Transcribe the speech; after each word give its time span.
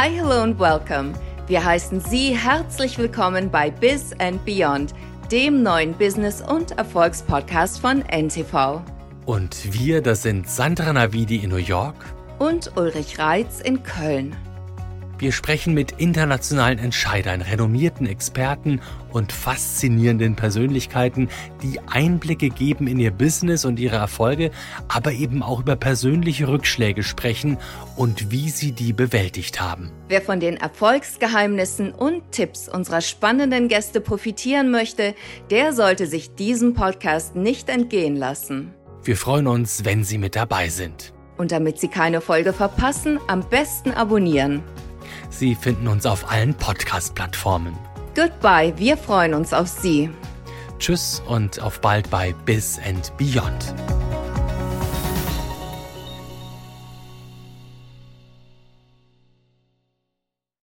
Hi, 0.00 0.10
hello 0.10 0.44
und 0.44 0.60
welcome. 0.60 1.12
Wir 1.48 1.64
heißen 1.64 2.00
Sie 2.00 2.28
herzlich 2.32 2.98
willkommen 2.98 3.50
bei 3.50 3.68
Biz 3.68 4.12
and 4.20 4.44
Beyond, 4.44 4.94
dem 5.32 5.64
neuen 5.64 5.92
Business- 5.92 6.40
und 6.40 6.70
Erfolgspodcast 6.78 7.80
von 7.80 8.02
NTV. 8.02 8.80
Und 9.26 9.72
wir, 9.72 10.00
das 10.00 10.22
sind 10.22 10.48
Sandra 10.48 10.92
Navidi 10.92 11.38
in 11.38 11.50
New 11.50 11.56
York 11.56 11.96
und 12.38 12.76
Ulrich 12.76 13.18
Reitz 13.18 13.60
in 13.60 13.82
Köln. 13.82 14.36
Wir 15.18 15.32
sprechen 15.32 15.74
mit 15.74 15.92
internationalen 15.98 16.78
Entscheidern, 16.78 17.40
renommierten 17.40 18.06
Experten 18.06 18.80
und 19.10 19.32
faszinierenden 19.32 20.36
Persönlichkeiten, 20.36 21.28
die 21.60 21.80
Einblicke 21.88 22.50
geben 22.50 22.86
in 22.86 23.00
ihr 23.00 23.10
Business 23.10 23.64
und 23.64 23.80
ihre 23.80 23.96
Erfolge, 23.96 24.52
aber 24.86 25.10
eben 25.10 25.42
auch 25.42 25.58
über 25.60 25.74
persönliche 25.74 26.46
Rückschläge 26.46 27.02
sprechen 27.02 27.58
und 27.96 28.30
wie 28.30 28.48
sie 28.48 28.70
die 28.70 28.92
bewältigt 28.92 29.60
haben. 29.60 29.90
Wer 30.06 30.22
von 30.22 30.38
den 30.38 30.56
Erfolgsgeheimnissen 30.56 31.90
und 31.90 32.30
Tipps 32.30 32.68
unserer 32.68 33.00
spannenden 33.00 33.66
Gäste 33.66 34.00
profitieren 34.00 34.70
möchte, 34.70 35.16
der 35.50 35.72
sollte 35.72 36.06
sich 36.06 36.36
diesen 36.36 36.74
Podcast 36.74 37.34
nicht 37.34 37.68
entgehen 37.70 38.14
lassen. 38.14 38.72
Wir 39.02 39.16
freuen 39.16 39.48
uns, 39.48 39.84
wenn 39.84 40.04
Sie 40.04 40.18
mit 40.18 40.36
dabei 40.36 40.68
sind. 40.68 41.12
Und 41.38 41.50
damit 41.50 41.78
Sie 41.78 41.88
keine 41.88 42.20
Folge 42.20 42.52
verpassen, 42.52 43.18
am 43.26 43.48
besten 43.48 43.92
abonnieren. 43.92 44.62
Sie 45.30 45.54
finden 45.54 45.88
uns 45.88 46.06
auf 46.06 46.30
allen 46.30 46.54
Podcast-Plattformen. 46.54 47.76
Goodbye, 48.14 48.72
wir 48.76 48.96
freuen 48.96 49.34
uns 49.34 49.52
auf 49.52 49.68
Sie. 49.68 50.10
Tschüss 50.78 51.22
und 51.26 51.60
auf 51.60 51.80
bald 51.80 52.08
bei 52.10 52.34
Biz 52.44 52.78
and 52.86 53.12
Beyond. 53.16 53.74